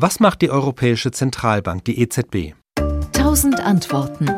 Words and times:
Was 0.00 0.20
macht 0.20 0.42
die 0.42 0.50
Europäische 0.50 1.10
Zentralbank, 1.10 1.84
die 1.84 2.00
EZB? 2.00 2.54
Tausend 3.12 3.58
Antworten. 3.58 4.28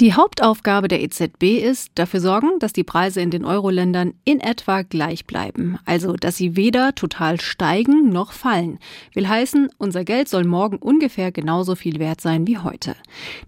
Die 0.00 0.14
Hauptaufgabe 0.14 0.88
der 0.88 1.02
EZB 1.02 1.58
ist, 1.58 1.90
dafür 1.96 2.20
sorgen, 2.20 2.58
dass 2.58 2.72
die 2.72 2.84
Preise 2.84 3.20
in 3.20 3.30
den 3.30 3.44
Euro-Ländern 3.44 4.14
in 4.24 4.40
etwa 4.40 4.80
gleich 4.80 5.26
bleiben. 5.26 5.78
Also, 5.84 6.14
dass 6.14 6.38
sie 6.38 6.56
weder 6.56 6.94
total 6.94 7.38
steigen 7.38 8.08
noch 8.08 8.32
fallen. 8.32 8.78
Will 9.12 9.28
heißen, 9.28 9.68
unser 9.76 10.06
Geld 10.06 10.30
soll 10.30 10.44
morgen 10.44 10.78
ungefähr 10.78 11.32
genauso 11.32 11.74
viel 11.74 11.98
wert 11.98 12.22
sein 12.22 12.46
wie 12.46 12.56
heute. 12.56 12.96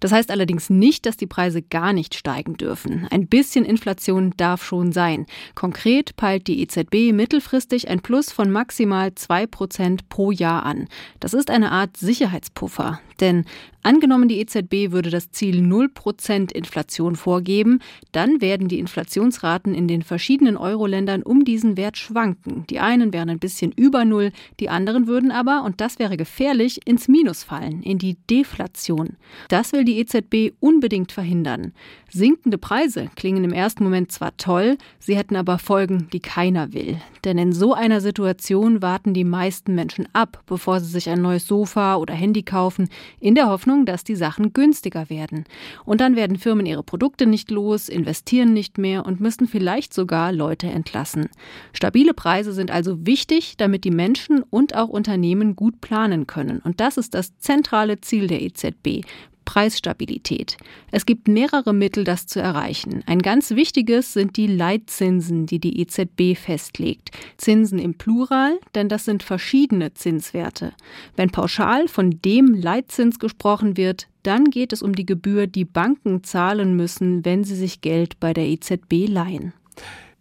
Das 0.01 0.13
heißt 0.13 0.31
allerdings 0.31 0.69
nicht, 0.69 1.07
dass 1.07 1.17
die 1.17 1.27
Preise 1.27 1.63
gar 1.63 1.95
nicht 1.95 2.15
steigen 2.15 2.59
dürfen. 2.59 3.09
Ein 3.11 3.29
bisschen 3.29 3.65
Inflation 3.65 4.35
darf 4.37 4.63
schon 4.63 4.93
sein. 4.93 5.25
Konkret 5.55 6.17
peilt 6.17 6.49
die 6.49 6.61
EZB 6.61 7.15
mittelfristig 7.15 7.89
ein 7.89 8.03
Plus 8.03 8.31
von 8.31 8.51
maximal 8.51 9.15
zwei 9.15 9.47
Prozent 9.47 10.11
pro 10.11 10.31
Jahr 10.31 10.67
an. 10.67 10.89
Das 11.19 11.33
ist 11.33 11.49
eine 11.49 11.71
Art 11.73 11.97
Sicherheitspuffer. 11.97 13.01
Denn 13.21 13.45
Angenommen, 13.85 14.29
die 14.29 14.39
EZB 14.39 14.93
würde 14.93 15.11
das 15.11 15.33
Ziel 15.33 15.61
0% 15.61 16.53
Inflation 16.53 17.17
vorgeben, 17.17 17.81
dann 18.13 18.41
werden 18.41 18.69
die 18.69 18.79
Inflationsraten 18.79 19.75
in 19.75 19.89
den 19.89 20.03
verschiedenen 20.03 20.57
Euro-Ländern 20.57 21.25
um 21.25 21.45
diesen 21.45 21.77
Wert 21.77 21.99
schwanken. 21.99 22.65
Die 22.71 22.79
einen 22.79 23.13
wären 23.13 23.29
ein 23.29 23.41
bisschen 23.41 23.73
über 23.73 24.05
Null, 24.05 24.31
die 24.61 24.69
anderen 24.69 25.09
würden 25.09 25.33
aber, 25.33 25.65
und 25.65 25.81
das 25.81 25.99
wäre 25.99 26.17
gefährlich, 26.17 26.87
ins 26.87 27.09
Minus 27.09 27.43
fallen, 27.43 27.83
in 27.83 27.99
die 27.99 28.17
Deflation. 28.31 29.17
Das 29.49 29.73
will 29.73 29.85
die 29.85 29.99
EZB 29.99 30.55
unbedingt 30.61 31.11
verhindern. 31.11 31.73
Sinkende 32.09 32.59
Preise 32.59 33.11
klingen 33.17 33.43
im 33.43 33.53
ersten 33.53 33.83
Moment 33.83 34.13
zwar 34.13 34.37
toll, 34.37 34.79
sie 35.01 35.17
hätten 35.17 35.35
aber 35.35 35.59
Folgen, 35.59 36.07
die 36.13 36.21
keiner 36.21 36.73
will. 36.73 36.99
Denn 37.25 37.39
in 37.39 37.53
so 37.53 37.75
einer 37.75 38.01
Situation 38.01 38.81
warten 38.81 39.13
die 39.13 39.25
meisten 39.25 39.75
Menschen 39.75 40.07
ab, 40.13 40.43
bevor 40.47 40.79
sie 40.79 40.91
sich 40.91 41.09
ein 41.09 41.23
neues 41.23 41.47
Sofa 41.47 41.97
oder 41.97 42.15
Handy 42.15 42.43
kaufen, 42.43 42.89
in 43.21 43.35
der 43.35 43.49
Hoffnung, 43.49 43.87
dass 43.87 44.05
die 44.05 44.17
Sachen 44.17 44.53
günstiger 44.53 45.11
werden. 45.11 45.45
Und 45.85 46.01
dann 46.01 46.17
werden 46.17 46.39
Firmen 46.39 46.67
ihre 46.67 46.83
Produkte 46.83 47.27
nicht 47.27 47.51
los, 47.51 47.89
investieren 47.89 48.53
nicht 48.53 48.79
mehr 48.79 49.07
und 49.07 49.21
müssen 49.21 49.47
vielleicht 49.47 49.95
sogar 49.95 50.33
Leute 50.33 50.69
entlassen. 50.69 51.29
Stabile 51.73 52.15
Preise 52.15 52.53
sind 52.53 52.71
also 52.71 53.07
wichtig, 53.07 53.57
damit 53.57 53.85
die 53.85 53.91
Menschen 53.91 54.43
und 54.43 54.75
auch 54.75 54.89
Unternehmen 54.89 55.57
gut 55.57 55.81
planen 55.81 56.27
können. 56.27 56.59
Und 56.59 56.81
das 56.81 56.97
ist 56.97 57.15
das 57.15 57.39
zentrale 57.39 58.01
Ziel 58.01 58.27
der 58.27 58.43
EZB. 58.43 59.05
Preisstabilität. 59.45 60.57
Es 60.91 61.07
gibt 61.07 61.29
mehrere 61.29 61.73
Mittel, 61.73 62.05
das 62.05 62.27
zu 62.27 62.41
erreichen. 62.41 63.03
Ein 63.07 63.21
ganz 63.21 63.51
wichtiges 63.51 64.13
sind 64.13 64.37
die 64.37 64.47
Leitzinsen, 64.47 65.47
die 65.47 65.59
die 65.59 65.81
EZB 65.81 66.37
festlegt. 66.37 67.11
Zinsen 67.37 67.79
im 67.79 67.95
Plural, 67.95 68.59
denn 68.75 68.89
das 68.89 69.05
sind 69.05 69.23
verschiedene 69.23 69.95
Zinswerte. 69.95 70.73
Wenn 71.17 71.31
pauschal 71.31 71.89
von 71.89 72.21
dem 72.25 72.55
Leitzins 72.55 73.19
gesprochen 73.19 73.77
wird, 73.77 74.09
dann 74.23 74.45
geht 74.47 74.73
es 74.73 74.83
um 74.83 74.95
die 74.95 75.07
Gebühr, 75.07 75.47
die 75.47 75.65
Banken 75.65 76.23
zahlen 76.23 76.77
müssen, 76.77 77.25
wenn 77.25 77.45
sie 77.45 77.57
sich 77.57 77.81
Geld 77.81 78.21
bei 78.21 78.33
der 78.33 78.47
EZB 78.47 79.09
leihen. 79.09 79.53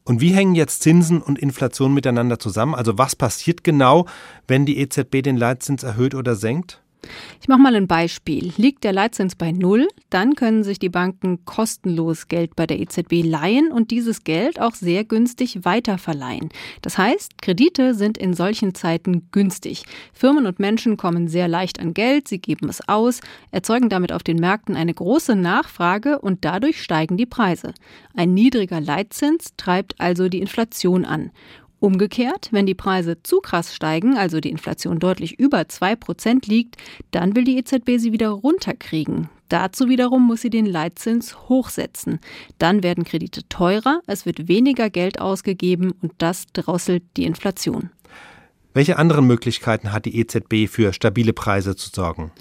Und 0.04 0.20
wie 0.20 0.34
hängen 0.34 0.56
jetzt 0.56 0.82
Zinsen 0.82 1.22
und 1.22 1.38
Inflation 1.38 1.94
miteinander 1.94 2.40
zusammen? 2.40 2.76
Also 2.76 2.98
was 2.98 3.16
passiert 3.16 3.64
genau, 3.64 4.08
wenn 4.48 4.66
die 4.66 4.80
EZB 4.80 5.22
den 5.22 5.38
Leitzins 5.38 5.84
erhöht 5.84 6.16
oder 6.16 6.36
senkt? 6.36 6.82
Ich 7.42 7.48
mache 7.48 7.60
mal 7.60 7.76
ein 7.76 7.88
Beispiel. 7.88 8.54
Liegt 8.58 8.84
der 8.84 8.94
Leitzins 8.94 9.36
bei 9.36 9.52
Null, 9.52 9.88
dann 10.10 10.36
können 10.36 10.64
sich 10.64 10.80
die 10.80 10.90
Banken 10.90 11.44
kostenlos 11.46 12.28
Geld 12.28 12.56
bei 12.56 12.68
der 12.68 12.80
EZB 12.80 13.24
leihen 13.24 13.72
und 13.72 13.92
dieses 13.92 14.24
Geld 14.24 14.62
auch 14.62 14.76
sehr 14.76 15.04
günstig 15.04 15.66
weiterverleihen. 15.66 16.50
Das 16.82 16.98
heißt, 16.98 17.42
Kredite 17.42 17.96
sind 17.96 18.18
in 18.18 18.34
solchen 18.34 18.76
Zeiten 18.76 19.30
günstig. 19.32 19.84
Firmen 20.14 20.46
und 20.46 20.60
Menschen 20.60 20.98
kommen 20.98 21.28
sehr 21.28 21.48
leicht 21.48 21.80
an 21.80 21.94
Geld, 21.94 22.28
sie 22.28 22.40
geben 22.40 22.70
es 22.70 22.88
aus, 22.88 23.22
erzeugen 23.52 23.90
damit 23.90 24.12
auf 24.12 24.24
den 24.24 24.38
Märkten 24.38 24.76
eine 24.76 24.94
große 24.94 25.36
Nachfrage 25.36 26.20
und 26.20 26.46
dadurch 26.46 26.82
steigen 26.82 27.18
die 27.18 27.26
Preise. 27.26 27.74
Ein 28.16 28.34
niedriger 28.34 28.80
Leitzins 28.80 29.54
treibt 29.58 30.00
also 30.00 30.30
die 30.30 30.40
Inflation 30.40 31.06
an. 31.06 31.32
Umgekehrt, 31.82 32.50
wenn 32.52 32.68
die 32.68 32.76
Preise 32.76 33.24
zu 33.24 33.40
krass 33.40 33.74
steigen, 33.74 34.16
also 34.16 34.40
die 34.40 34.52
Inflation 34.52 35.00
deutlich 35.00 35.40
über 35.40 35.62
2% 35.62 36.48
liegt, 36.48 36.78
dann 37.10 37.36
will 37.36 37.44
die 37.44 37.58
EZB 37.58 37.98
sie 37.98 38.12
wieder 38.12 38.30
runterkriegen. 38.30 39.30
Dazu 39.50 39.90
wiederum 39.90 40.28
muss 40.28 40.42
sie 40.42 40.52
den 40.52 40.68
Leitzins 40.68 41.50
hochsetzen. 41.50 42.20
Dann 42.60 42.84
werden 42.84 43.04
Kredite 43.04 43.50
teurer, 43.50 44.02
es 44.06 44.28
wird 44.28 44.48
weniger 44.48 44.92
Geld 44.92 45.20
ausgegeben 45.20 45.92
und 46.04 46.14
das 46.20 46.46
drosselt 46.54 47.02
die 47.18 47.26
Inflation. 47.26 47.90
Welche 48.76 49.00
anderen 49.00 49.26
Möglichkeiten 49.26 49.92
hat 49.92 50.06
die 50.06 50.20
EZB 50.20 50.70
für 50.70 50.94
stabile 50.94 51.34
Preise 51.34 51.76
zu 51.76 51.90
sorgen? 51.92 52.32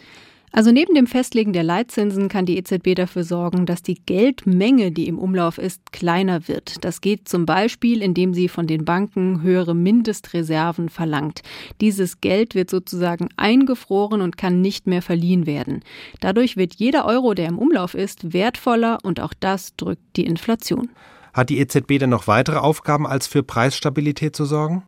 Also 0.53 0.72
neben 0.72 0.94
dem 0.94 1.06
Festlegen 1.06 1.53
der 1.53 1.62
Leitzinsen 1.62 2.28
kann 2.28 2.44
die 2.44 2.59
EZB 2.59 2.97
dafür 2.97 3.22
sorgen, 3.22 3.66
dass 3.66 3.83
die 3.83 3.94
Geldmenge, 3.94 4.91
die 4.91 5.06
im 5.06 5.19
Umlauf 5.19 5.59
ist, 5.59 5.93
kleiner 5.93 6.49
wird. 6.49 6.84
Das 6.84 7.00
geht 7.00 7.28
zum 7.28 7.47
Beispiel, 7.47 8.03
indem 8.03 8.34
sie 8.34 8.49
von 8.49 8.66
den 8.66 8.84
Banken 8.84 9.43
höhere 9.43 9.77
Mindestreserven 9.77 10.89
verlangt. 10.89 11.43
Dieses 11.81 12.21
Geld 12.21 12.56
wird 12.56 12.69
sozusagen 12.69 13.28
eingefroren 13.37 14.22
und 14.22 14.37
kann 14.37 14.60
nicht 14.60 14.89
mehr 14.89 15.03
verliehen 15.03 15.47
werden. 15.47 15.84
Dadurch 16.21 16.56
wird 16.56 16.75
jeder 16.75 17.06
Euro, 17.06 17.34
der 17.34 17.49
im 17.49 17.59
Umlauf 17.59 17.94
ist, 17.94 18.33
wertvoller 18.33 18.99
und 19.05 19.21
auch 19.21 19.34
das 19.39 19.77
drückt 19.77 20.03
die 20.16 20.27
Inflation. 20.27 20.91
Hat 21.33 21.49
die 21.49 21.60
EZB 21.60 22.00
denn 22.00 22.10
noch 22.10 22.27
weitere 22.27 22.56
Aufgaben, 22.56 23.06
als 23.06 23.28
für 23.28 23.44
Preisstabilität 23.44 24.34
zu 24.34 24.44
sorgen? 24.44 24.83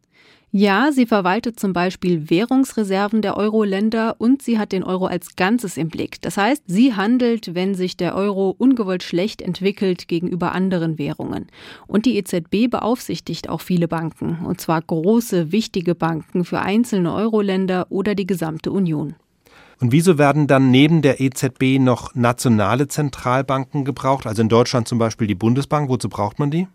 Ja, 0.55 0.93
sie 0.93 1.07
verwaltet 1.07 1.59
zum 1.59 1.73
Beispiel 1.73 2.29
Währungsreserven 2.29 3.23
der 3.23 3.39
Euro-Länder 3.39 4.17
und 4.19 4.43
sie 4.43 4.59
hat 4.59 4.73
den 4.73 4.85
Euro 4.85 5.07
als 5.07 5.35
Ganzes 5.35 5.79
im 5.79 5.89
Blick. 5.89 6.21
Das 6.21 6.37
heißt, 6.37 6.65
sie 6.67 6.95
handelt, 6.95 7.55
wenn 7.55 7.75
sich 7.75 7.97
der 7.97 8.15
Euro 8.15 8.55
ungewollt 8.59 9.03
schlecht 9.03 9.41
entwickelt 9.41 10.09
gegenüber 10.09 10.53
anderen 10.53 10.99
Währungen. 10.99 11.47
Und 11.87 12.05
die 12.05 12.19
EZB 12.19 12.69
beaufsichtigt 12.71 13.49
auch 13.49 13.63
viele 13.63 13.89
Banken, 13.89 14.45
und 14.45 14.61
zwar 14.61 14.83
große, 14.83 15.53
wichtige 15.53 15.95
Banken 15.95 16.45
für 16.45 16.61
einzelne 16.61 17.15
Euro-Länder 17.15 17.87
oder 17.89 18.15
die 18.15 18.27
gesamte 18.27 18.73
Union. 18.73 19.15
Und 19.81 19.91
wieso 19.91 20.17
werden 20.17 20.47
dann 20.47 20.71
neben 20.71 21.03
der 21.03 21.21
EZB 21.21 21.81
noch 21.81 22.15
nationale 22.15 22.87
Zentralbanken 22.87 23.85
gebraucht? 23.85 24.29
Also 24.29 24.43
in 24.43 24.49
Deutschland 24.49 24.87
zum 24.87 24.99
Beispiel 24.99 25.27
die 25.27 25.35
Bundesbank. 25.35 25.89
Wozu 25.89 26.09
braucht 26.09 26.39
man 26.39 26.53
die? 26.53 26.69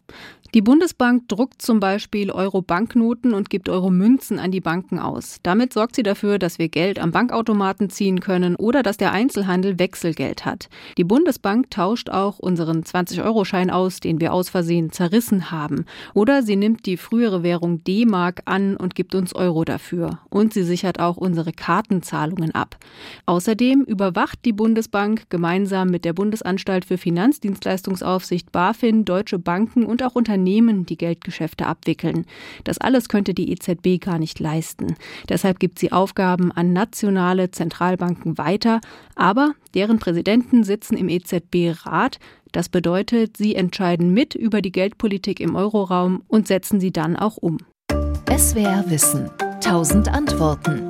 Die 0.53 0.61
Bundesbank 0.61 1.27
druckt 1.27 1.61
zum 1.61 1.81
Beispiel 1.81 2.31
Euro-Banknoten 2.31 3.33
und 3.33 3.49
gibt 3.49 3.67
Euro-Münzen 3.67 4.39
an 4.39 4.49
die 4.49 4.61
Banken 4.61 4.97
aus. 4.97 5.39
Damit 5.43 5.73
sorgt 5.73 5.97
sie 5.97 6.03
dafür, 6.03 6.39
dass 6.39 6.57
wir 6.57 6.69
Geld 6.69 6.99
am 6.99 7.11
Bankautomaten 7.11 7.89
ziehen 7.89 8.21
können 8.21 8.55
oder 8.55 8.81
dass 8.81 8.95
der 8.95 9.11
Einzelhandel 9.11 9.77
Wechselgeld 9.77 10.45
hat. 10.45 10.69
Die 10.97 11.03
Bundesbank 11.03 11.69
tauscht 11.69 12.09
auch 12.09 12.39
unseren 12.39 12.83
20-Euro-Schein 12.83 13.69
aus, 13.69 13.99
den 13.99 14.21
wir 14.21 14.31
aus 14.31 14.47
Versehen 14.47 14.89
zerrissen 14.93 15.51
haben. 15.51 15.83
Oder 16.13 16.41
sie 16.43 16.55
nimmt 16.55 16.85
die 16.85 16.95
frühere 16.95 17.43
Währung 17.43 17.83
D-Mark 17.83 18.43
an 18.45 18.77
und 18.77 18.95
gibt 18.95 19.15
uns 19.15 19.35
Euro 19.35 19.65
dafür. 19.65 20.19
Und 20.29 20.53
sie 20.53 20.63
sichert 20.63 21.01
auch 21.01 21.17
unsere 21.17 21.51
Kartenzahlungen 21.51 22.55
ab. 22.55 22.77
Außerdem 23.25 23.81
überwacht 23.81 24.39
die 24.45 24.53
Bundesbank 24.53 25.29
gemeinsam 25.29 25.89
mit 25.89 26.05
der 26.05 26.13
Bundesanstalt 26.13 26.85
für 26.85 26.97
Finanzdienstleistungsaufsicht 26.97 28.53
BaFin 28.53 29.03
deutsche 29.03 29.39
Banken 29.39 29.85
und 29.85 30.01
auch 30.03 30.15
Unternehmen, 30.15 30.36
die 30.43 30.97
Geldgeschäfte 30.97 31.65
abwickeln. 31.65 32.25
Das 32.63 32.77
alles 32.77 33.09
könnte 33.09 33.33
die 33.33 33.51
EZB 33.51 33.99
gar 33.99 34.19
nicht 34.19 34.39
leisten. 34.39 34.95
Deshalb 35.29 35.59
gibt 35.59 35.79
sie 35.79 35.91
Aufgaben 35.91 36.51
an 36.51 36.73
nationale 36.73 37.51
Zentralbanken 37.51 38.37
weiter, 38.37 38.81
aber 39.15 39.53
deren 39.73 39.99
Präsidenten 39.99 40.63
sitzen 40.63 40.97
im 40.97 41.09
EZB-Rat. 41.09 42.19
Das 42.51 42.69
bedeutet, 42.69 43.37
sie 43.37 43.55
entscheiden 43.55 44.13
mit 44.13 44.35
über 44.35 44.61
die 44.61 44.71
Geldpolitik 44.71 45.39
im 45.39 45.55
Euroraum 45.55 46.23
und 46.27 46.47
setzen 46.47 46.79
sie 46.79 46.91
dann 46.91 47.15
auch 47.15 47.37
um. 47.37 47.57
SWR 48.29 48.85
Wissen. 48.87 49.29
Tausend 49.61 50.07
Antworten. 50.07 50.87